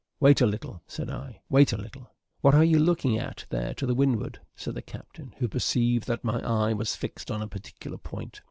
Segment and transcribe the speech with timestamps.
[0.19, 2.09] "Wait a little," said I, "wait a little."
[2.39, 6.39] "What are you looking at there to windward?" said the captain, who perceived that my
[6.39, 8.39] eye was fixed on a particular point.